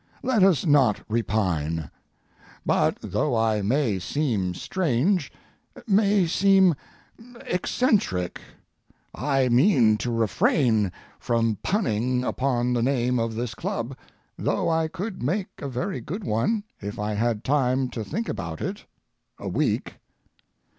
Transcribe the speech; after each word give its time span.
Let 0.23 0.41
us 0.41 0.65
not 0.65 0.99
repine. 1.07 1.91
But 2.65 2.97
though 3.01 3.37
I 3.37 3.61
may 3.61 3.99
seem 3.99 4.55
strange, 4.55 5.31
may 5.85 6.25
seem 6.25 6.73
eccentric, 7.45 8.41
I 9.13 9.47
mean 9.47 9.97
to 9.97 10.09
refrain 10.09 10.91
from 11.19 11.59
punning 11.61 12.23
upon 12.23 12.73
the 12.73 12.81
name 12.81 13.19
of 13.19 13.35
this 13.35 13.53
club, 13.53 13.95
though 14.39 14.67
I 14.69 14.87
could 14.87 15.21
make 15.21 15.49
a 15.59 15.67
very 15.69 16.01
good 16.01 16.23
one 16.23 16.63
if 16.81 16.97
I 16.97 17.13
had 17.13 17.43
time 17.43 17.87
to 17.89 18.03
think 18.03 18.27
about 18.27 18.59
it—a 18.59 19.47
week. 19.49 19.99